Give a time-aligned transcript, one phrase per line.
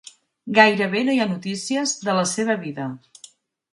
[0.57, 2.89] Gairebé no hi ha notícies de la seva vida.